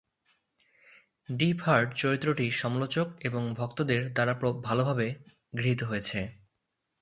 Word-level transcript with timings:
Deep 1.29 1.57
heart 1.61 1.89
চরিত্রটি 1.95 2.45
সমালোচক 2.51 3.07
এবং 3.21 3.43
ভক্তদের 3.53 4.01
দ্বারা 4.13 4.33
ভালভাবে 4.63 5.07
গৃহীত 5.57 5.81
হয়েছে। 5.83 6.19